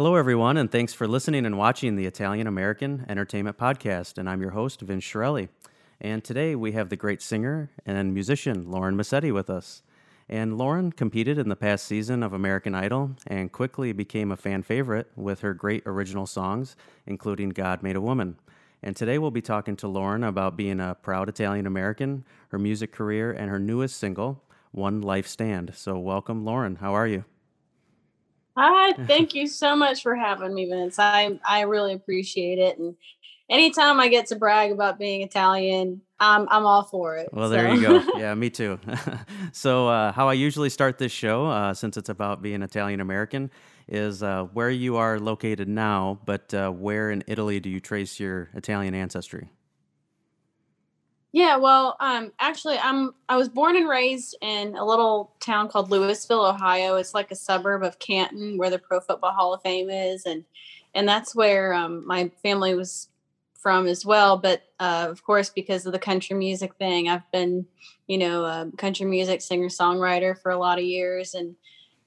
[0.00, 4.16] Hello, everyone, and thanks for listening and watching the Italian American Entertainment Podcast.
[4.16, 5.50] And I'm your host, Vince Shirelli.
[6.00, 9.82] And today we have the great singer and musician Lauren Mascitti with us.
[10.26, 14.62] And Lauren competed in the past season of American Idol and quickly became a fan
[14.62, 16.76] favorite with her great original songs,
[17.06, 18.38] including God Made a Woman.
[18.82, 22.90] And today we'll be talking to Lauren about being a proud Italian American, her music
[22.90, 24.42] career, and her newest single,
[24.72, 25.72] One Life Stand.
[25.74, 26.76] So, welcome, Lauren.
[26.76, 27.26] How are you?
[28.56, 30.98] Hi, thank you so much for having me, Vince.
[30.98, 32.96] I I really appreciate it, and
[33.48, 37.28] anytime I get to brag about being Italian, I'm I'm all for it.
[37.32, 38.02] Well, there you go.
[38.18, 38.78] Yeah, me too.
[39.52, 43.50] so, uh, how I usually start this show, uh, since it's about being Italian American,
[43.88, 48.20] is uh, where you are located now, but uh, where in Italy do you trace
[48.20, 49.50] your Italian ancestry?
[51.32, 55.90] Yeah, well, um, actually, I'm I was born and raised in a little town called
[55.90, 56.96] Louisville, Ohio.
[56.96, 60.44] It's like a suburb of Canton, where the Pro Football Hall of Fame is, and
[60.92, 63.08] and that's where um, my family was
[63.54, 64.38] from as well.
[64.38, 67.66] But uh, of course, because of the country music thing, I've been,
[68.08, 71.54] you know, a country music singer songwriter for a lot of years, and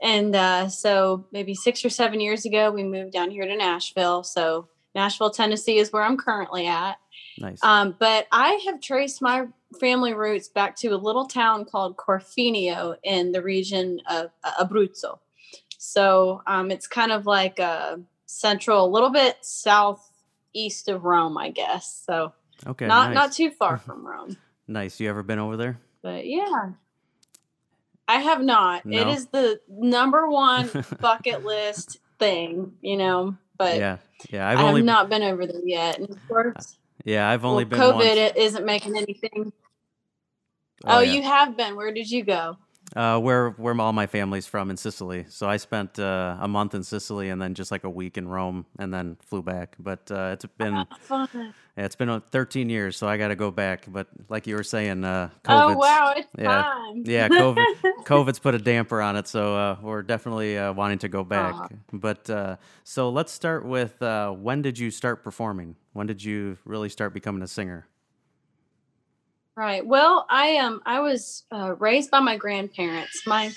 [0.01, 4.23] and uh, so maybe six or seven years ago, we moved down here to Nashville.
[4.23, 6.97] So Nashville, Tennessee is where I'm currently at.
[7.43, 7.61] Nice.
[7.61, 12.95] Um, but I have traced my family roots back to a little town called Corfinio
[13.03, 15.19] in the region of uh, Abruzzo.
[15.77, 21.49] So um, it's kind of like a central, a little bit southeast of Rome, I
[21.49, 22.03] guess.
[22.05, 22.31] So
[22.65, 23.15] okay, not nice.
[23.15, 24.37] not too far from Rome.
[24.65, 25.01] nice.
[25.01, 25.77] You ever been over there?
[26.01, 26.69] But yeah,
[28.07, 28.85] I have not.
[28.85, 29.01] No?
[29.01, 30.69] It is the number one
[31.01, 33.35] bucket list thing, you know.
[33.57, 33.97] But yeah,
[34.29, 35.99] yeah, I've I only have not been over there yet.
[35.99, 38.05] And of course, yeah, I've only well, been.
[38.05, 38.33] COVID once.
[38.35, 39.53] isn't making anything.
[40.85, 41.13] Oh, oh yeah.
[41.13, 41.75] you have been.
[41.75, 42.57] Where did you go?
[42.95, 45.25] Uh, where where all my family's from in Sicily.
[45.27, 48.27] So I spent uh, a month in Sicily and then just like a week in
[48.27, 49.75] Rome and then flew back.
[49.79, 53.49] But uh, it's been oh, yeah, it's been 13 years, so I got to go
[53.49, 53.85] back.
[53.87, 57.03] But like you were saying, uh, oh wow, it's yeah, time.
[57.05, 57.65] yeah, COVID,
[58.03, 61.55] COVID's put a damper on it, so uh, we're definitely uh, wanting to go back.
[61.55, 61.79] Aww.
[61.93, 65.77] But uh, so let's start with when did you start performing?
[65.93, 67.87] When did you really start becoming a singer?
[69.55, 69.85] Right.
[69.85, 70.73] Well, I am.
[70.73, 73.25] Um, I was uh, raised by my grandparents.
[73.27, 73.51] My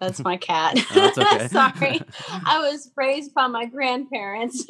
[0.00, 0.76] that's my cat.
[0.90, 1.48] oh, okay.
[1.48, 4.66] Sorry, I was raised by my grandparents.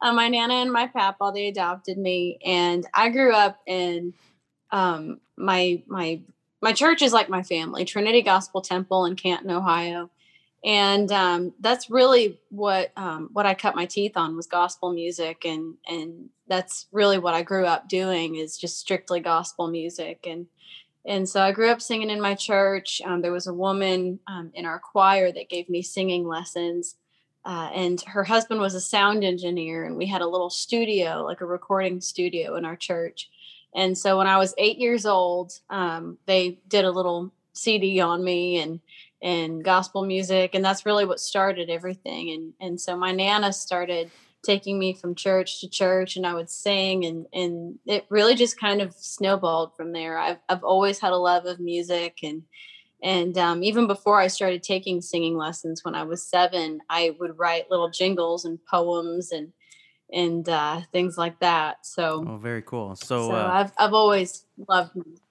[0.00, 4.12] uh, my nana and my papa they adopted me, and I grew up in
[4.72, 6.20] um, my my
[6.60, 10.10] my church is like my family, Trinity Gospel Temple in Canton, Ohio
[10.64, 15.44] and um, that's really what um, what I cut my teeth on was gospel music,
[15.44, 20.46] and and that's really what I grew up doing is just strictly gospel music, and
[21.04, 23.02] and so I grew up singing in my church.
[23.04, 26.94] Um, there was a woman um, in our choir that gave me singing lessons,
[27.44, 31.40] uh, and her husband was a sound engineer, and we had a little studio, like
[31.40, 33.30] a recording studio, in our church.
[33.74, 38.22] And so when I was eight years old, um, they did a little CD on
[38.22, 38.80] me and
[39.22, 44.10] and gospel music and that's really what started everything and and so my nana started
[44.42, 48.58] taking me from church to church and I would sing and and it really just
[48.58, 50.18] kind of snowballed from there.
[50.18, 52.42] I've I've always had a love of music and
[53.02, 57.36] and um, even before I started taking singing lessons when I was seven, I would
[57.36, 59.52] write little jingles and poems and
[60.12, 61.86] and uh, things like that.
[61.86, 62.96] So oh, very cool.
[62.96, 65.22] So, so uh, I've I've always loved music.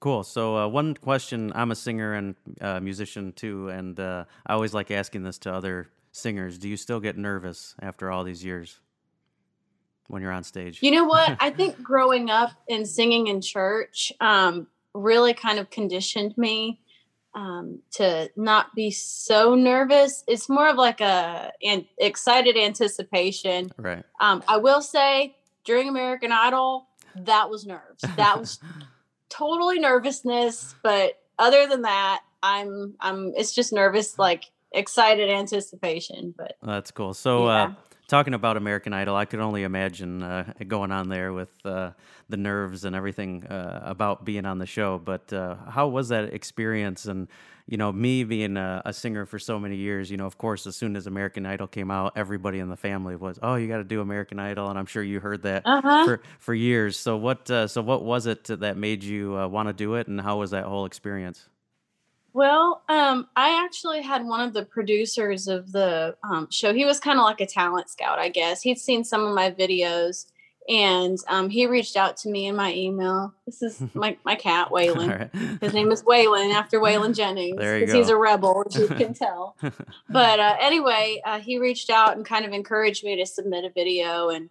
[0.00, 0.22] Cool.
[0.22, 4.74] So, uh, one question I'm a singer and uh, musician too, and uh, I always
[4.74, 6.58] like asking this to other singers.
[6.58, 8.80] Do you still get nervous after all these years
[10.08, 10.82] when you're on stage?
[10.82, 11.36] You know what?
[11.40, 16.80] I think growing up and singing in church um, really kind of conditioned me
[17.34, 20.22] um, to not be so nervous.
[20.26, 23.72] It's more of like a an excited anticipation.
[23.78, 24.04] Right.
[24.20, 28.04] Um, I will say during American Idol, that was nerves.
[28.16, 28.58] That was
[29.28, 36.34] totally nervousness, but other than that, I'm I'm it's just nervous, like excited anticipation.
[36.36, 37.14] But that's cool.
[37.14, 37.62] So uh, yeah.
[37.64, 37.72] uh,
[38.08, 41.92] talking about American Idol, I could only imagine uh, going on there with uh,
[42.28, 44.98] the nerves and everything uh, about being on the show.
[44.98, 47.04] But uh, how was that experience?
[47.04, 47.28] And
[47.66, 50.66] you know, me being a, a, singer for so many years, you know, of course,
[50.66, 53.76] as soon as American Idol came out, everybody in the family was, "Oh, you got
[53.76, 56.06] to do American Idol," and I'm sure you heard that uh-huh.
[56.06, 56.96] for for years.
[56.96, 57.50] So what?
[57.50, 60.38] Uh, so what was it that made you uh, want to do it, and how
[60.38, 61.46] was that whole experience?
[62.38, 66.72] Well, um, I actually had one of the producers of the um, show.
[66.72, 68.62] He was kind of like a talent scout, I guess.
[68.62, 70.26] He'd seen some of my videos
[70.68, 73.34] and um, he reached out to me in my email.
[73.44, 75.32] This is my, my cat, Waylon.
[75.34, 75.60] right.
[75.60, 79.56] His name is Waylon after Waylon Jennings because he's a rebel, as you can tell.
[80.08, 83.70] but uh, anyway, uh, he reached out and kind of encouraged me to submit a
[83.70, 84.48] video, and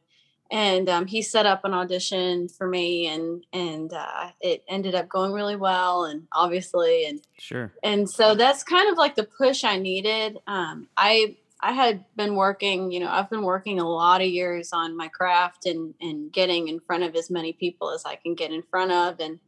[0.52, 5.10] and um, he set up an audition for me, and and uh, it ended up
[5.10, 9.64] going really well, and obviously, and sure, and so that's kind of like the push
[9.64, 10.40] I needed.
[10.48, 14.70] Um, I I had been working, you know, I've been working a lot of years
[14.74, 18.36] on my craft and and getting in front of as many people as I can
[18.36, 19.40] get in front of and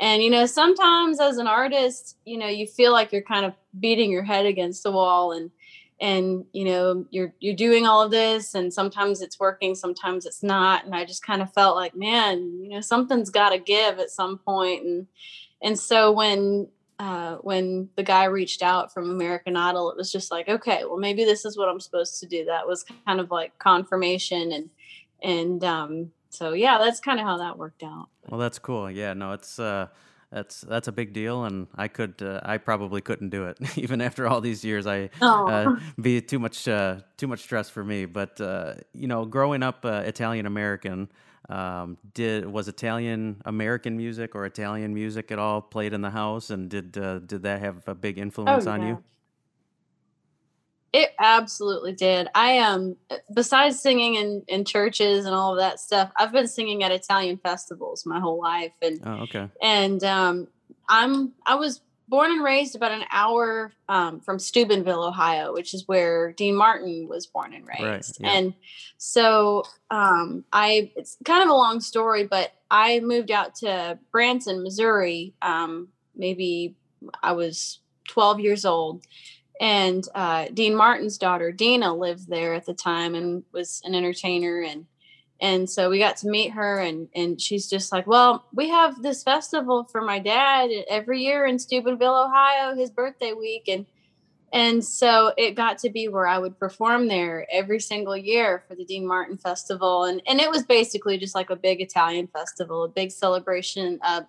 [0.00, 3.54] and you know, sometimes as an artist, you know, you feel like you're kind of
[3.78, 5.50] beating your head against the wall and
[6.00, 10.42] and you know, you're you're doing all of this and sometimes it's working, sometimes it's
[10.42, 13.98] not and I just kind of felt like, man, you know, something's got to give
[13.98, 15.06] at some point and
[15.62, 16.68] and so when
[16.98, 20.96] uh, when the guy reached out from American Idol, it was just like, okay, well,
[20.96, 22.44] maybe this is what I'm supposed to do.
[22.44, 24.70] That was kind of like confirmation, and
[25.22, 28.08] and um, so yeah, that's kind of how that worked out.
[28.28, 28.90] Well, that's cool.
[28.90, 29.88] Yeah, no, it's uh,
[30.34, 34.00] that's that's a big deal, and I could uh, I probably couldn't do it even
[34.00, 34.84] after all these years.
[34.84, 38.04] I uh, be too much uh, too much stress for me.
[38.04, 41.08] But uh, you know, growing up uh, Italian American.
[41.46, 46.48] Um, did was Italian American music or Italian music at all played in the house,
[46.48, 49.04] and did uh, did that have a big oh, influence oh, on you?
[50.94, 52.28] It absolutely did.
[52.36, 52.94] I um
[53.34, 57.36] besides singing in, in churches and all of that stuff, I've been singing at Italian
[57.38, 59.48] festivals my whole life, and oh, okay.
[59.60, 60.46] And um,
[60.88, 65.88] I'm I was born and raised about an hour um, from Steubenville, Ohio, which is
[65.88, 67.82] where Dean Martin was born and raised.
[67.82, 68.38] Right, yeah.
[68.38, 68.54] And
[68.98, 74.62] so um, I, it's kind of a long story, but I moved out to Branson,
[74.62, 75.34] Missouri.
[75.42, 76.76] Um, maybe
[77.22, 79.02] I was 12 years old.
[79.60, 84.60] And uh, Dean Martin's daughter, Deana, lived there at the time and was an entertainer.
[84.60, 84.86] And
[85.40, 89.02] and so we got to meet her and and she's just like well we have
[89.02, 93.86] this festival for my dad every year in steubenville ohio his birthday week and
[94.52, 98.74] and so it got to be where i would perform there every single year for
[98.74, 102.84] the dean martin festival and and it was basically just like a big italian festival
[102.84, 104.24] a big celebration of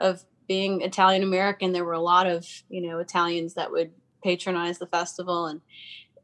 [0.00, 3.90] of being italian american there were a lot of you know italians that would
[4.26, 5.60] patronize the festival and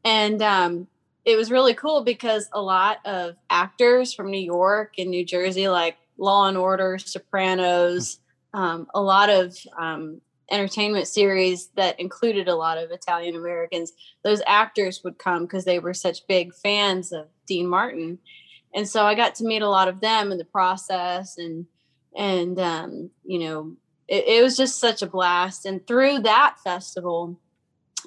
[0.03, 0.87] and um
[1.25, 5.69] it was really cool because a lot of actors from New York and New Jersey,
[5.69, 8.19] like Law and Order, Sopranos,
[8.53, 10.19] um, a lot of um,
[10.51, 15.79] entertainment series that included a lot of Italian Americans, those actors would come because they
[15.79, 18.19] were such big fans of Dean Martin.
[18.75, 21.65] And so I got to meet a lot of them in the process and
[22.15, 23.75] and um, you know
[24.07, 27.39] it, it was just such a blast and through that festival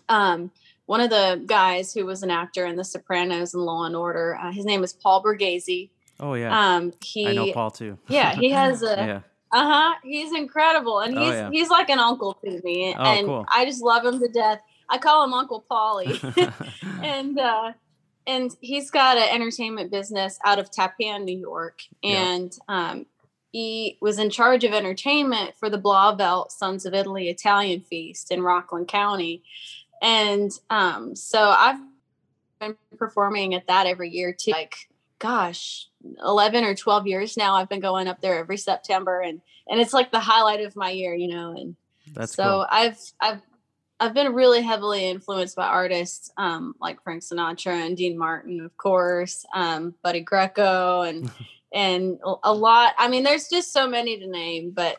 [0.09, 0.51] um,
[0.87, 4.37] one of the guys who was an actor in The Sopranos and Law and Order.
[4.41, 5.91] Uh, his name is Paul Borghese.
[6.19, 6.77] Oh yeah.
[6.77, 7.27] Um, he.
[7.27, 7.99] I know Paul too.
[8.09, 8.87] yeah, he has a.
[8.97, 9.21] yeah.
[9.53, 9.95] Uh huh.
[10.03, 11.51] He's incredible, and oh, he's yeah.
[11.51, 13.47] he's like an uncle to me, oh, and cool.
[13.49, 14.61] I just love him to death.
[14.89, 16.53] I call him Uncle Paulie,
[17.03, 17.73] and uh,
[18.27, 22.91] and he's got an entertainment business out of Tappan, New York, and yeah.
[22.91, 23.07] um,
[23.53, 28.43] he was in charge of entertainment for the Blauvelt Sons of Italy Italian Feast in
[28.43, 29.43] Rockland County.
[30.03, 31.81] And um, so I've
[32.61, 34.53] been performing at that every year too.
[34.53, 34.89] Like,
[35.19, 35.89] gosh,
[36.25, 39.93] 11 or 12 years now, I've been going up there every September and, and it's
[39.93, 41.53] like the highlight of my year, you know?
[41.57, 41.77] And
[42.15, 42.67] that's so cool.
[42.71, 43.41] I've, I've,
[43.99, 48.77] I've been really heavily influenced by artists um, like Frank Sinatra and Dean Martin, of
[48.77, 51.31] course, um, Buddy Greco, and
[51.73, 52.95] and a lot.
[52.99, 54.99] I mean, there's just so many to name, but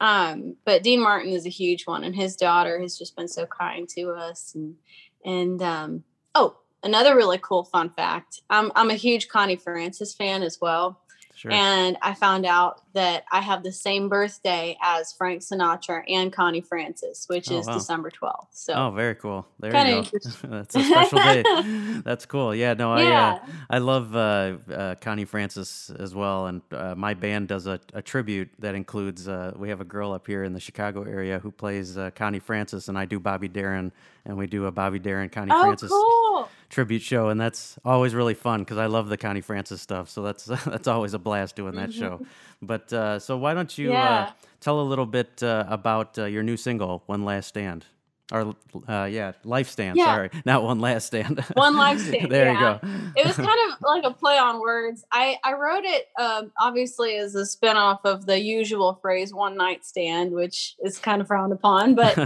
[0.00, 3.46] um, but Dean Martin is a huge one, and his daughter has just been so
[3.46, 4.54] kind to us.
[4.54, 4.76] And
[5.24, 6.04] and um,
[6.34, 11.00] oh, another really cool fun fact: I'm I'm a huge Connie Francis fan as well.
[11.40, 11.52] Sure.
[11.52, 16.60] And I found out that I have the same birthday as Frank Sinatra and Connie
[16.60, 17.72] Francis, which oh, is wow.
[17.72, 18.48] December 12th.
[18.50, 19.46] So Oh, very cool.
[19.58, 20.18] There you go.
[20.44, 21.42] That's a special day.
[22.04, 22.54] That's cool.
[22.54, 23.38] Yeah, no, yeah.
[23.42, 27.66] I uh, I love uh, uh, Connie Francis as well and uh, my band does
[27.66, 31.04] a, a tribute that includes uh, we have a girl up here in the Chicago
[31.04, 33.92] area who plays uh, Connie Francis and I do Bobby Darin
[34.26, 36.50] and we do a Bobby Darin Connie oh, Francis cool.
[36.70, 40.08] Tribute show, and that's always really fun because I love the Connie Francis stuff.
[40.08, 42.00] So that's that's always a blast doing that mm-hmm.
[42.00, 42.26] show.
[42.62, 44.20] But uh, so why don't you uh, yeah.
[44.20, 47.84] uh, tell a little bit uh, about uh, your new single, "One Last Stand"?
[48.32, 48.54] Or
[48.88, 49.96] uh, yeah, life stand.
[49.96, 50.04] Yeah.
[50.06, 51.40] Sorry, not one last stand.
[51.54, 52.30] one life stand.
[52.30, 52.78] there yeah.
[52.82, 52.88] you go.
[53.16, 55.04] it was kind of like a play on words.
[55.10, 59.84] I I wrote it um, obviously as a spinoff of the usual phrase "one night
[59.84, 62.16] stand," which is kind of frowned upon, but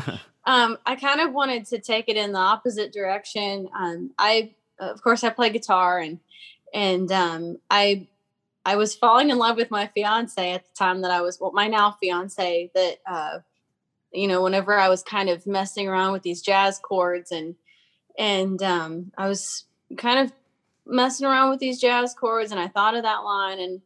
[0.47, 3.69] um, I kind of wanted to take it in the opposite direction.
[3.75, 6.21] Um, I, of course, I play guitar and
[6.73, 8.09] and um, I
[8.67, 11.53] I was falling in love with my fiance at the time that I was well,
[11.53, 13.39] my now fiance that uh,
[14.14, 17.56] you know whenever I was kind of messing around with these jazz chords and
[18.16, 19.64] and um, I was
[19.97, 20.33] kind of
[20.87, 23.80] messing around with these jazz chords and I thought of that line and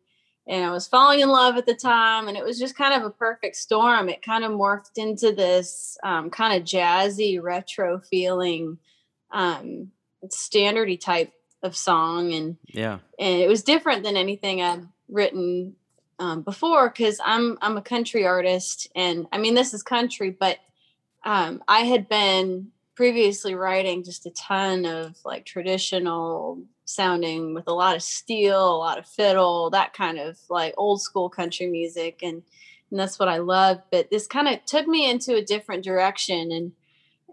[0.47, 3.05] and I was falling in love at the time and it was just kind of
[3.05, 4.09] a perfect storm.
[4.09, 8.79] It kind of morphed into this um, kind of jazzy retro feeling
[9.31, 9.93] um,
[10.27, 11.33] standardy type
[11.63, 15.75] of song and yeah and it was different than anything I'd written
[16.19, 20.59] um, before because I'm I'm a country artist and I mean this is country but
[21.25, 27.73] um, I had been previously writing just a ton of like traditional sounding with a
[27.73, 32.21] lot of steel, a lot of fiddle, that kind of like old school country music
[32.23, 32.43] and
[32.91, 36.51] and that's what I love but this kind of took me into a different direction
[36.51, 36.73] and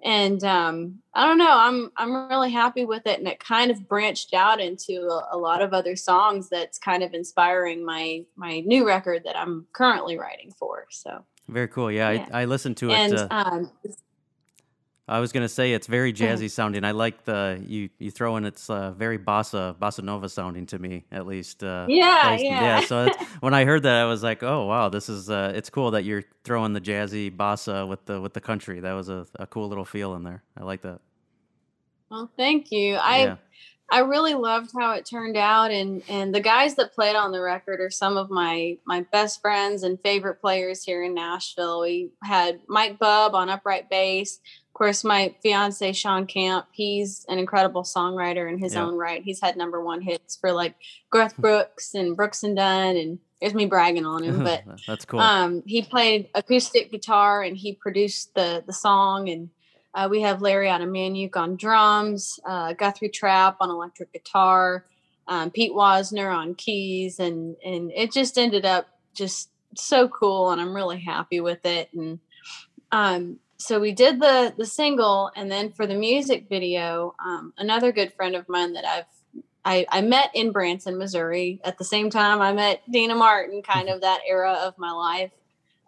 [0.05, 1.51] and um, I don't know.
[1.51, 5.37] I'm I'm really happy with it, and it kind of branched out into a, a,
[5.37, 6.47] lot of other songs.
[6.47, 10.85] That's kind of inspiring my my new record that I'm currently writing for.
[10.91, 11.91] So very cool.
[11.91, 12.27] Yeah, yeah.
[12.31, 12.93] I, I listened to it.
[12.93, 13.71] And uh, um,
[15.07, 16.83] I was gonna say it's very jazzy sounding.
[16.83, 20.79] I like the you you throw in it's uh, very bossa bossa nova sounding to
[20.79, 21.63] me at least.
[21.63, 22.79] Uh, yeah, yeah, yeah.
[22.81, 23.09] So
[23.39, 26.05] when I heard that, I was like, oh wow, this is uh, it's cool that
[26.05, 28.79] you're throwing the jazzy bossa with the with the country.
[28.79, 30.41] That was a, a cool little feel in there.
[30.57, 31.01] I like that.
[32.09, 32.95] Well, thank you.
[32.95, 33.35] I yeah.
[33.91, 37.41] I really loved how it turned out, and and the guys that played on the
[37.41, 41.81] record are some of my my best friends and favorite players here in Nashville.
[41.81, 44.39] We had Mike Bub on upright bass
[44.75, 48.83] course, my fiance Shawn Camp, he's an incredible songwriter in his yeah.
[48.83, 49.23] own right.
[49.23, 50.75] He's had number one hits for like
[51.09, 55.19] Garth Brooks and Brooks and Dunn, and there's me bragging on him, but that's cool.
[55.19, 59.49] Um, he played acoustic guitar and he produced the the song, and
[59.93, 64.85] uh, we have Larry Manuk on drums, uh, Guthrie Trapp on electric guitar,
[65.27, 70.61] um, Pete Wasner on keys, and and it just ended up just so cool, and
[70.61, 72.19] I'm really happy with it, and
[72.91, 77.91] um, so we did the the single and then for the music video um, another
[77.91, 79.05] good friend of mine that i've
[79.67, 81.59] I, I met in branson missouri.
[81.63, 85.31] At the same time i met deana martin kind of that era of my life.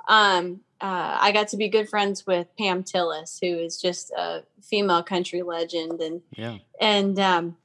[0.08, 4.44] Um, uh, i got to be good friends with pam tillis who is just a
[4.62, 6.58] female country legend and yeah.
[6.80, 7.58] and um,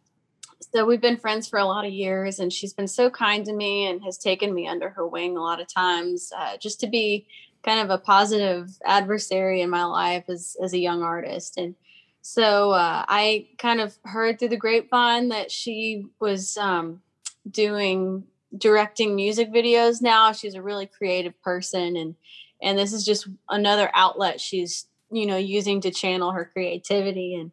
[0.73, 3.52] so we've been friends for a lot of years and she's been so kind to
[3.52, 6.87] me and has taken me under her wing a lot of times uh, just to
[6.87, 7.26] be
[7.62, 11.57] kind of a positive adversary in my life as as a young artist.
[11.57, 11.75] And
[12.23, 17.02] so uh, i kind of heard through the grapevine that she was um,
[17.50, 18.25] doing
[18.57, 20.33] directing music videos now.
[20.33, 22.14] She's a really creative person and
[22.61, 27.35] and this is just another outlet she's you know using to channel her creativity.
[27.35, 27.50] And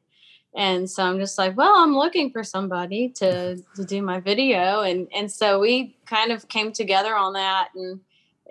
[0.56, 4.82] and so i'm just like well i'm looking for somebody to to do my video.
[4.82, 8.00] And and so we kind of came together on that and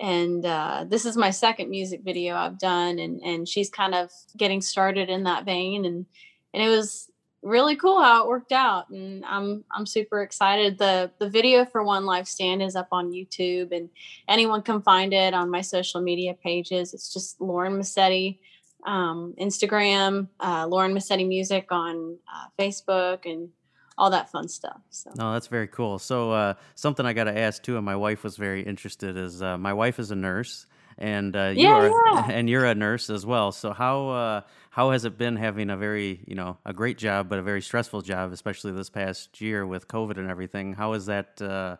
[0.00, 4.10] and uh, this is my second music video I've done, and and she's kind of
[4.36, 6.06] getting started in that vein, and
[6.54, 7.10] and it was
[7.42, 10.78] really cool how it worked out, and I'm I'm super excited.
[10.78, 13.88] the The video for One Life Stand is up on YouTube, and
[14.28, 16.94] anyone can find it on my social media pages.
[16.94, 18.40] It's just Lauren Mascitti,
[18.86, 23.50] um, Instagram, uh, Lauren Mascitti Music on uh, Facebook, and
[23.98, 24.80] all that fun stuff.
[24.90, 25.10] So.
[25.16, 25.98] No, that's very cool.
[25.98, 29.16] So uh, something I got to ask too, and my wife was very interested.
[29.16, 32.30] Is uh, my wife is a nurse, and uh, you yeah, are, yeah.
[32.30, 33.52] and you're a nurse as well.
[33.52, 34.40] So how uh,
[34.70, 37.60] how has it been having a very you know a great job, but a very
[37.60, 40.74] stressful job, especially this past year with COVID and everything?
[40.74, 41.76] How has that uh,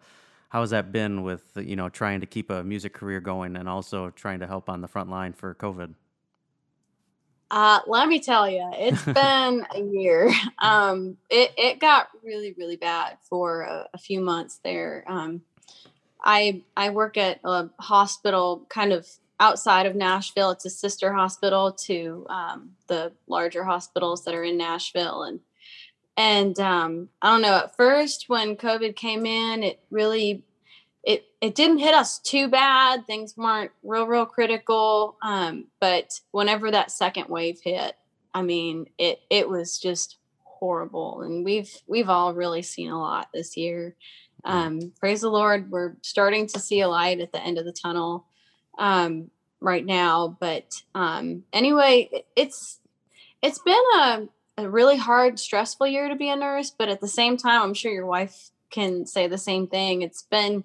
[0.48, 3.68] how has that been with you know trying to keep a music career going and
[3.68, 5.94] also trying to help on the front line for COVID?
[7.50, 10.30] Uh, let me tell you, it's been a year.
[10.58, 15.04] Um, it, it got really, really bad for a, a few months there.
[15.06, 15.42] Um,
[16.22, 19.06] I I work at a hospital kind of
[19.40, 20.50] outside of Nashville.
[20.50, 25.40] It's a sister hospital to um, the larger hospitals that are in Nashville, and
[26.16, 27.56] and um, I don't know.
[27.56, 30.42] At first, when COVID came in, it really
[31.08, 33.06] it it didn't hit us too bad.
[33.06, 35.16] Things weren't real real critical.
[35.22, 37.96] Um, but whenever that second wave hit,
[38.34, 43.30] I mean, it it was just horrible, and we've we've all really seen a lot
[43.32, 43.96] this year.
[44.44, 47.72] Um, praise the Lord, we're starting to see a light at the end of the
[47.72, 48.26] tunnel
[48.78, 50.36] um, right now.
[50.38, 52.80] But um, anyway, it, it's
[53.40, 56.70] it's been a, a really hard, stressful year to be a nurse.
[56.70, 60.02] But at the same time, I'm sure your wife can say the same thing.
[60.02, 60.64] It's been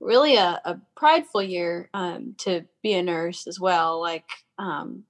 [0.00, 4.00] really a, a prideful year um, to be a nurse as well.
[4.00, 4.24] Like,
[4.58, 5.04] um,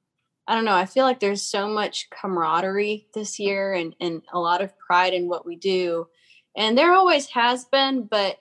[0.47, 4.41] I don't know, I feel like there's so much camaraderie this year and, and a
[4.41, 6.09] lot of pride in what we do.
[6.57, 8.41] And there always has been, but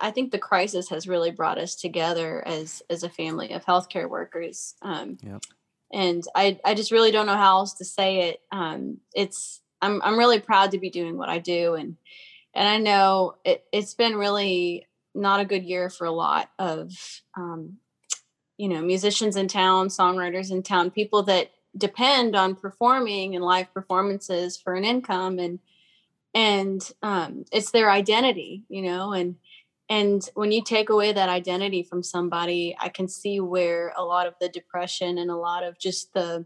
[0.00, 4.08] I think the crisis has really brought us together as as a family of healthcare
[4.08, 4.74] workers.
[4.82, 5.42] Um, Yep.
[5.92, 8.42] And I I just really don't know how else to say it.
[8.52, 11.96] Um, it's I'm I'm really proud to be doing what I do, and
[12.54, 16.92] and I know it it's been really not a good year for a lot of
[17.36, 17.78] um,
[18.56, 23.72] you know musicians in town, songwriters in town, people that depend on performing and live
[23.72, 25.58] performances for an income and
[26.34, 29.36] and um, it's their identity you know and
[29.90, 34.26] and when you take away that identity from somebody i can see where a lot
[34.26, 36.44] of the depression and a lot of just the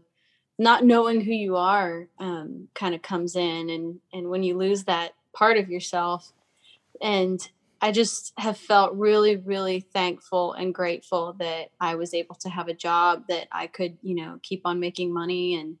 [0.59, 4.83] not knowing who you are um, kind of comes in and and when you lose
[4.83, 6.31] that part of yourself
[7.01, 7.49] and
[7.83, 12.69] i just have felt really really thankful and grateful that i was able to have
[12.69, 15.77] a job that i could you know keep on making money and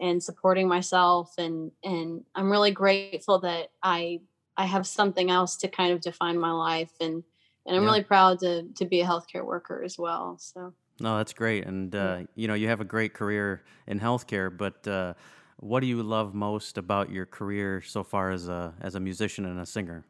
[0.00, 4.20] and supporting myself and and i'm really grateful that i
[4.56, 7.24] i have something else to kind of define my life and
[7.66, 7.86] and i'm Yeah.
[7.86, 11.66] really proud to to be a healthcare worker as well so No, that's great.
[11.66, 15.14] And, uh, you know, you have a great career in healthcare, but uh,
[15.58, 19.44] what do you love most about your career so far as a, as a musician
[19.44, 20.06] and a singer?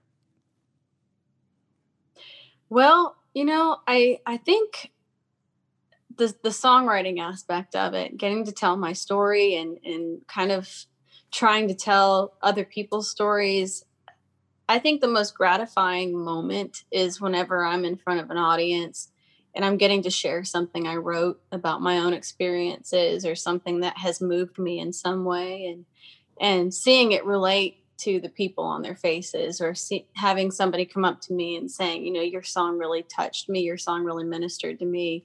[2.74, 4.90] Well you know i i think
[6.16, 10.68] the the songwriting aspect of it getting to tell my story and and kind of
[11.30, 13.84] trying to tell other people's stories
[14.68, 19.12] i think the most gratifying moment is whenever i'm in front of an audience
[19.54, 23.96] and i'm getting to share something i wrote about my own experiences or something that
[23.98, 25.84] has moved me in some way and
[26.40, 31.04] and seeing it relate to the people on their faces or see, having somebody come
[31.04, 33.60] up to me and saying you know your song really touched me.
[33.60, 35.24] Your song really ministered to me.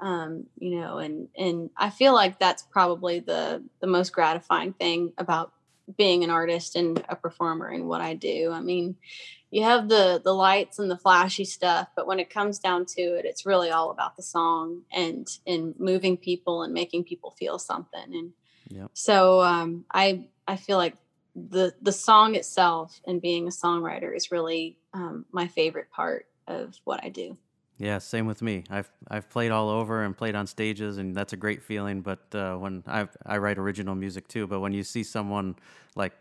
[0.00, 5.12] Um, you know and and i feel like that's probably the the most gratifying thing
[5.18, 5.52] about
[5.96, 8.52] being an artist and a performer and what i do.
[8.52, 8.96] I mean
[9.50, 13.00] you have the the lights and the flashy stuff but when it comes down to
[13.00, 17.58] it it's really all about the song and and moving people and making people feel
[17.58, 18.14] something.
[18.14, 18.32] And
[18.70, 18.90] Yep.
[18.92, 20.94] so um, I I feel like
[21.50, 26.76] the the song itself and being a songwriter is really um, my favorite part of
[26.84, 27.36] what I do.
[27.78, 28.64] Yeah, same with me.
[28.70, 32.00] I've I've played all over and played on stages, and that's a great feeling.
[32.00, 35.54] But uh, when I I write original music too, but when you see someone
[35.94, 36.12] like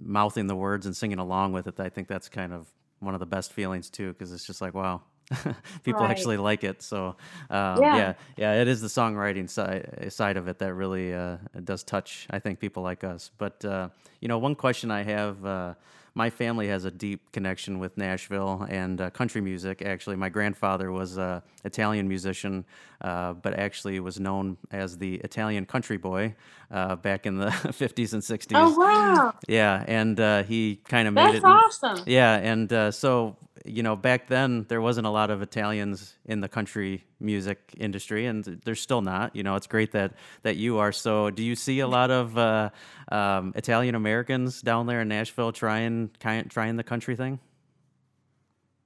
[0.00, 2.68] mouthing the words and singing along with it, I think that's kind of
[3.00, 5.02] one of the best feelings too, because it's just like wow,
[5.84, 6.10] people Right.
[6.10, 6.82] actually like it.
[6.82, 7.16] So
[7.50, 7.96] um, Yeah.
[7.96, 12.26] yeah, yeah, it is the songwriting side side of it that really uh, does touch.
[12.30, 13.30] I think people like us.
[13.38, 13.88] But uh,
[14.20, 15.44] you know, one question I have.
[15.44, 15.74] Uh,
[16.14, 19.82] my family has a deep connection with Nashville and uh, country music.
[19.82, 22.64] Actually, my grandfather was a Italian musician,
[23.02, 26.34] uh, but actually was known as the Italian country boy
[26.70, 28.52] uh, back in the 50s and 60s.
[28.54, 31.44] Oh wow, Yeah, and uh, he kind of made that's it.
[31.44, 32.04] awesome!
[32.06, 36.40] Yeah, and uh, so you know, back then there wasn't a lot of Italians in
[36.40, 39.34] the country music industry, and there's still not.
[39.34, 40.92] You know, it's great that that you are.
[40.92, 42.70] So, do you see a lot of uh,
[43.10, 47.38] um, Italian Americans down there in Nashville trying trying the country thing?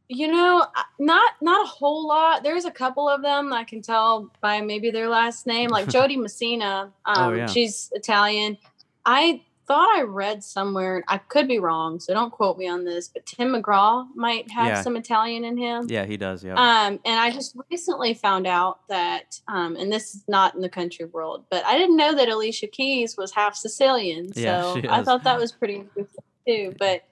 [0.08, 0.66] You know,
[0.98, 2.42] not not a whole lot.
[2.42, 6.08] There's a couple of them I can tell by maybe their last name, like Jo
[6.08, 6.92] Dee Messina.
[7.04, 7.46] Um, Oh, yeah.
[7.46, 8.58] she's Italian.
[9.06, 11.04] I thought I read somewhere.
[11.06, 13.06] I could be wrong, so don't quote me on this.
[13.06, 14.82] But Tim McGraw might have Yeah.
[14.82, 15.86] some Italian in him.
[15.88, 16.42] Yeah, he does.
[16.42, 16.54] Yeah.
[16.54, 20.68] Um, and I just recently found out that, um, and this is not in the
[20.68, 24.32] country world, but I didn't know that Alicia Keys was half Sicilian.
[24.34, 26.74] So Yeah, she I thought that was pretty interesting too.
[26.80, 27.04] But,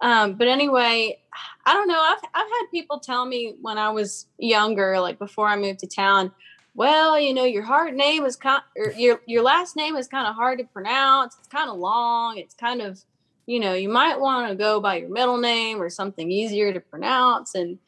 [0.00, 1.20] um, but anyway,
[1.66, 2.00] I don't know.
[2.00, 5.86] I've, I've had people tell me when I was younger, like before I moved to
[5.86, 6.32] town,
[6.78, 10.28] well, you know, your hard name is kind, or your your last name is kind
[10.28, 11.34] of hard to pronounce.
[11.36, 12.38] It's kind of long.
[12.38, 13.00] It's kind of,
[13.46, 16.78] you know, you might want to go by your middle name or something easier to
[16.78, 17.56] pronounce.
[17.56, 17.80] And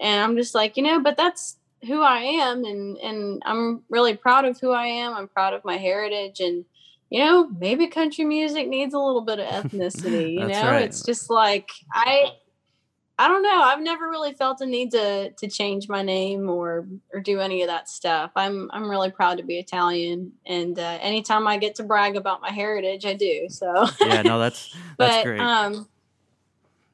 [0.00, 1.56] and I'm just like, you know, but that's
[1.88, 5.12] who I am, and and I'm really proud of who I am.
[5.14, 6.64] I'm proud of my heritage, and
[7.10, 10.34] you know, maybe country music needs a little bit of ethnicity.
[10.34, 10.84] You know, right.
[10.84, 12.34] it's just like I.
[13.18, 13.62] I don't know.
[13.62, 17.62] I've never really felt a need to to change my name or or do any
[17.62, 18.30] of that stuff.
[18.36, 22.42] I'm I'm really proud to be Italian, and uh, anytime I get to brag about
[22.42, 23.46] my heritage, I do.
[23.48, 25.40] So, yeah, no, that's that's but great.
[25.40, 25.88] um,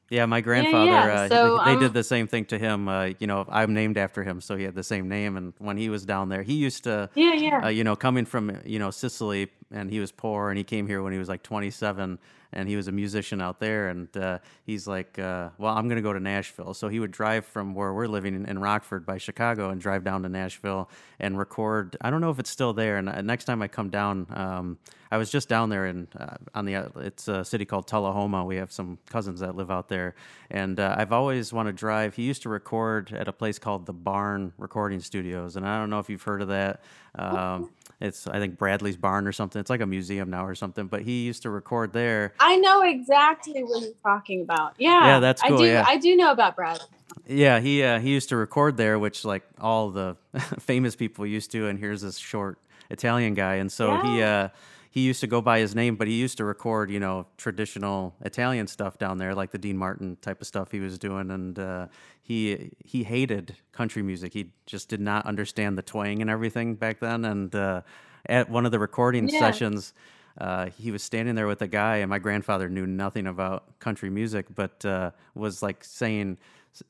[0.09, 2.87] Yeah, my grandfather, yeah, uh, so they I'm- did the same thing to him.
[2.87, 5.35] Uh, you know, I'm named after him, so he had the same name.
[5.37, 8.25] And when he was down there, he used to, yeah, yeah, uh, you know, coming
[8.25, 11.27] from, you know, Sicily and he was poor, and he came here when he was
[11.27, 12.19] like 27,
[12.53, 13.89] and he was a musician out there.
[13.89, 17.11] And uh, he's like, uh, "Well, I'm going to go to Nashville." So he would
[17.11, 20.89] drive from where we're living in, in, Rockford by Chicago and drive down to Nashville
[21.19, 21.97] and record.
[22.01, 22.97] I don't know if it's still there.
[22.97, 24.77] And uh, next time I come down, um,
[25.11, 28.45] I was just down there in uh, on the it's a city called Tullahoma.
[28.45, 30.15] We have some cousins that live out there,
[30.49, 32.15] and uh, I've always wanted to drive.
[32.15, 35.91] He used to record at a place called the Barn Recording Studios, and I don't
[35.91, 36.81] know if you've heard of that.
[37.15, 37.69] Um,
[38.03, 39.59] it's I think Bradley's Barn or something.
[39.59, 40.87] It's like a museum now or something.
[40.87, 42.33] But he used to record there.
[42.39, 44.75] I know exactly what you're talking about.
[44.77, 45.59] Yeah, yeah, that's cool.
[45.59, 45.65] I do.
[45.65, 45.85] Yeah.
[45.87, 46.85] I do know about Bradley.
[47.25, 50.17] Yeah, he uh, he used to record there, which like all the
[50.59, 51.67] famous people used to.
[51.67, 54.03] And here's this short Italian guy, and so yeah.
[54.03, 54.21] he.
[54.21, 54.49] Uh,
[54.93, 58.13] he used to go by his name, but he used to record, you know, traditional
[58.21, 61.31] Italian stuff down there, like the Dean Martin type of stuff he was doing.
[61.31, 61.87] And uh,
[62.21, 64.33] he he hated country music.
[64.33, 67.25] He just did not understand the twang and everything back then.
[67.25, 67.81] And uh,
[68.27, 69.39] at one of the recording yeah.
[69.39, 69.95] sessions,
[70.37, 74.11] uh, he was standing there with a guy, and my grandfather knew nothing about country
[74.11, 76.37] music, but uh, was like saying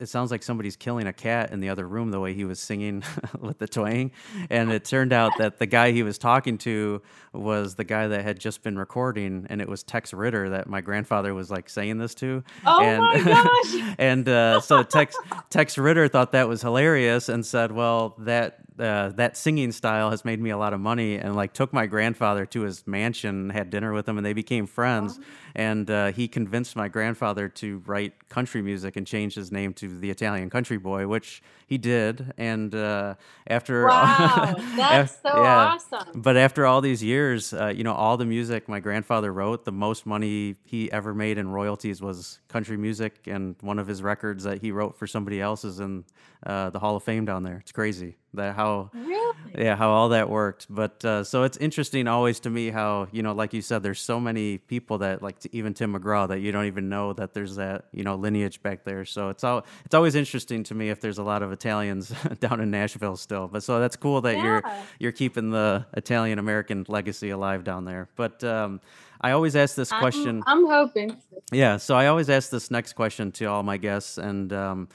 [0.00, 2.58] it sounds like somebody's killing a cat in the other room the way he was
[2.58, 3.02] singing
[3.40, 4.12] with the twang.
[4.50, 8.22] And it turned out that the guy he was talking to was the guy that
[8.22, 11.98] had just been recording and it was tex ritter that my grandfather was like saying
[11.98, 12.42] this to.
[12.64, 13.22] Oh and, my
[13.82, 13.94] gosh!
[13.98, 15.16] and uh, so tex
[15.50, 20.24] tex ritter thought that was hilarious and said well that uh, that singing style has
[20.24, 23.70] made me a lot of money and like took my grandfather to his mansion had
[23.70, 25.18] dinner with him and they became friends.
[25.20, 25.24] Oh.
[25.54, 29.98] and uh, he convinced my grandfather to write country music and change his name to
[29.98, 32.32] the italian country boy which he did.
[32.36, 33.14] And uh,
[33.46, 34.54] after wow.
[34.76, 36.20] That's so yeah, awesome.
[36.20, 39.72] But after all these years uh, you know all the music my grandfather wrote the
[39.72, 43.26] most money he ever made in royalties was country music.
[43.26, 46.04] And one of his records that he wrote for somebody else is in
[46.44, 47.58] uh, the hall of fame down there.
[47.58, 49.36] It's crazy that how really?
[49.56, 53.22] yeah how all that worked but uh, so it's interesting always to me how you
[53.22, 56.52] know like you said there's so many people that like even tim mcgraw that you
[56.52, 59.94] don't even know that there's that you know lineage back there so it's all it's
[59.94, 62.08] always interesting to me if there's a lot of italians
[62.40, 64.44] down in nashville still but so that's cool that yeah.
[64.44, 64.62] you're
[64.98, 68.80] you're keeping the italian american legacy alive down there but um,
[69.20, 70.42] I always ask this question.
[70.46, 71.16] I'm, I'm, hoping.
[71.50, 74.88] Yeah, so I always ask this next question to all my guests, and um,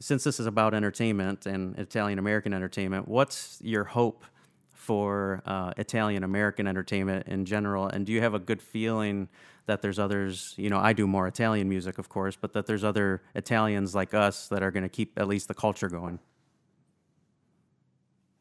[0.00, 4.24] since this is about entertainment and Italian American entertainment, what's your hope
[4.72, 7.86] for uh, Italian American entertainment in general?
[7.88, 9.28] And do you have a good feeling
[9.66, 10.54] that there's others?
[10.56, 14.14] You know, I do more Italian music, of course, but that there's other Italians like
[14.14, 16.18] us that are going to keep at least the culture going.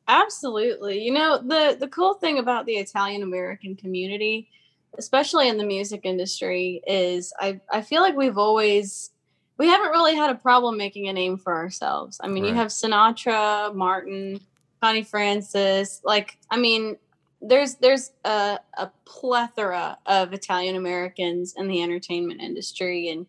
[0.07, 1.01] Absolutely.
[1.03, 4.49] You know, the the cool thing about the Italian American community,
[4.97, 9.11] especially in the music industry, is I I feel like we've always
[9.57, 12.19] we haven't really had a problem making a name for ourselves.
[12.21, 12.49] I mean, right.
[12.49, 14.39] you have Sinatra, Martin,
[14.81, 16.01] Connie Francis.
[16.03, 16.97] Like, I mean,
[17.41, 23.27] there's there's a, a plethora of Italian Americans in the entertainment industry, and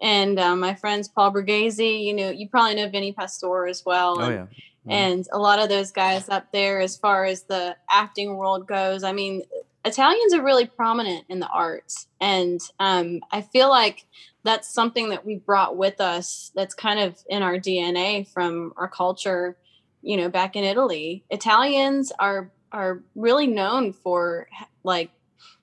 [0.00, 2.04] and um, my friends Paul Borghese.
[2.04, 4.20] You know, you probably know Vinnie Pastore as well.
[4.20, 4.46] Oh and, yeah.
[4.80, 4.90] Mm-hmm.
[4.92, 9.04] And a lot of those guys up there, as far as the acting world goes,
[9.04, 9.42] I mean,
[9.84, 14.06] Italians are really prominent in the arts, and um, I feel like
[14.42, 18.88] that's something that we brought with us that's kind of in our DNA from our
[18.88, 19.56] culture,
[20.02, 21.24] you know, back in Italy.
[21.30, 24.48] Italians are are really known for
[24.84, 25.10] like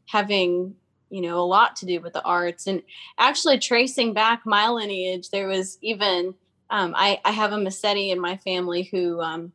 [0.08, 0.75] having
[1.10, 2.82] you know a lot to do with the arts and
[3.17, 6.34] actually tracing back my lineage there was even
[6.69, 9.53] um, I, I have a Mascitti in my family who um,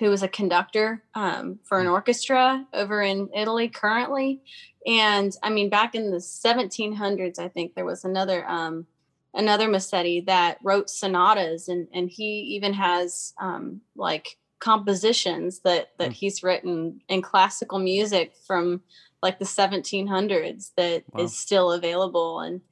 [0.00, 1.92] who was a conductor um, for an hmm.
[1.92, 4.40] orchestra over in Italy currently
[4.86, 8.86] and I mean, back in the 1700s, I think there was another um,
[9.34, 16.10] another Mascitti that wrote sonatas, and and he even has um, like compositions that that
[16.10, 16.14] mm.
[16.14, 18.82] he's written in classical music from
[19.22, 21.24] like the 1700s that wow.
[21.24, 22.62] is still available, and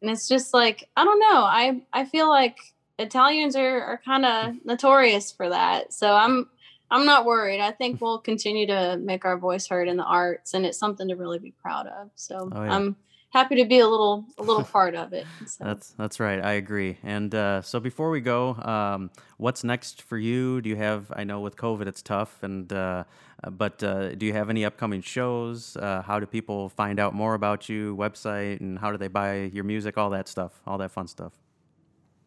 [0.00, 1.42] and it's just like I don't know.
[1.42, 2.56] I I feel like
[2.98, 4.58] Italians are are kind of hmm.
[4.64, 6.48] notorious for that, so I'm
[6.90, 7.60] I'm not worried.
[7.60, 11.08] I think we'll continue to make our voice heard in the arts, and it's something
[11.08, 12.10] to really be proud of.
[12.14, 12.74] So oh, yeah.
[12.74, 12.96] I'm
[13.30, 15.26] happy to be a little a little part of it.
[15.46, 15.64] So.
[15.64, 16.42] That's that's right.
[16.42, 16.98] I agree.
[17.02, 20.60] And uh, so before we go, um, what's next for you?
[20.60, 21.12] Do you have?
[21.14, 23.04] I know with COVID it's tough, and uh,
[23.50, 25.76] but uh, do you have any upcoming shows?
[25.76, 27.96] Uh, how do people find out more about you?
[27.96, 29.98] Website and how do they buy your music?
[29.98, 30.60] All that stuff.
[30.66, 31.32] All that fun stuff.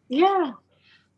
[0.08, 0.52] Yeah.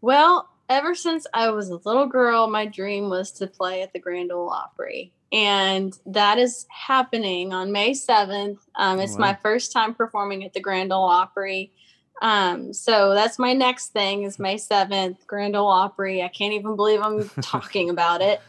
[0.01, 3.99] Well, ever since I was a little girl, my dream was to play at the
[3.99, 5.13] Grand Ole Opry.
[5.33, 8.59] And that is happening on May 7th.
[8.77, 9.19] Um, it's wow.
[9.19, 11.73] my first time performing at the Grand Ole Opry.
[12.23, 16.23] Um, so that's my next thing is May 7th, Grand Ole Opry.
[16.23, 18.41] I can't even believe I'm talking about it.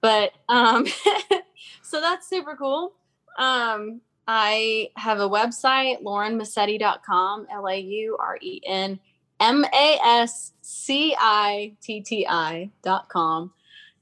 [0.00, 0.86] But um,
[1.82, 2.92] so that's super cool.
[3.36, 9.00] Um, I have a website, laurenmascitti.com, L A U R E N
[9.40, 12.26] M A S C I T T
[13.08, 13.52] com.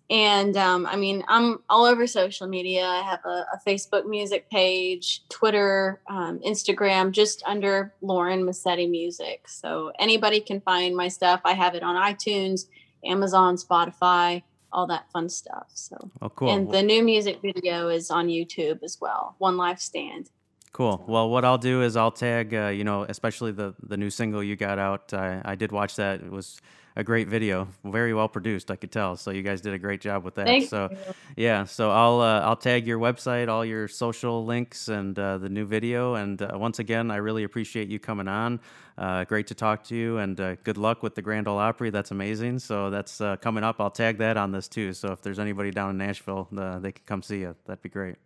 [0.09, 2.85] And um, I mean, I'm all over social media.
[2.87, 9.49] I have a, a Facebook music page, Twitter, um, Instagram, just under Lauren Mascitti Music.
[9.49, 11.41] So anybody can find my stuff.
[11.45, 12.67] I have it on iTunes,
[13.05, 15.67] Amazon, Spotify, all that fun stuff.
[15.75, 16.51] So, oh, cool.
[16.51, 19.35] And the new music video is on YouTube as well.
[19.39, 20.31] One Life Stand.
[20.77, 21.03] Cool.
[21.09, 24.43] Well, what I'll do is I'll tag, uh, you know, especially the the new single
[24.43, 25.15] you got out.
[25.15, 26.21] I, I did watch that.
[26.21, 26.61] It was
[26.97, 28.71] a great video, very well produced.
[28.71, 29.17] I could tell.
[29.17, 30.45] So you guys did a great job with that.
[30.45, 30.99] Thank so you.
[31.35, 35.49] yeah, so I'll uh, I'll tag your website, all your social links, and uh, the
[35.49, 36.17] new video.
[36.17, 38.61] And uh, once again, I really appreciate you coming on.
[38.99, 41.89] Uh, great to talk to you, and uh, good luck with the Grand Ole Opry.
[41.89, 42.59] That's amazing.
[42.59, 43.77] So that's uh, coming up.
[43.81, 44.93] I'll tag that on this too.
[44.93, 47.57] So if there's anybody down in Nashville, they can come see you.
[47.65, 48.17] That'd be great.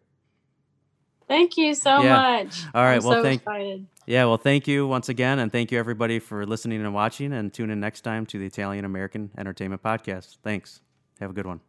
[1.31, 2.16] Thank you so Yeah.
[2.16, 2.64] much.
[2.75, 3.87] All right, I'm well, so thank- excited.
[4.05, 7.33] Yeah, well, thank you once again, and thank you everybody for listening and watching.
[7.33, 10.38] And tune in next time to the Italian American Entertainment Podcast.
[10.43, 10.81] Thanks.
[11.21, 11.61] Have a good one.